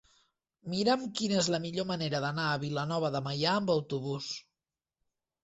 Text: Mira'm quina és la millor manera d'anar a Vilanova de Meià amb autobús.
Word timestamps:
Mira'm 0.73 1.03
quina 1.19 1.37
és 1.41 1.49
la 1.55 1.59
millor 1.65 1.87
manera 1.89 2.23
d'anar 2.23 2.47
a 2.47 2.57
Vilanova 2.65 3.13
de 3.17 3.23
Meià 3.29 3.53
amb 3.61 3.75
autobús. 3.77 4.33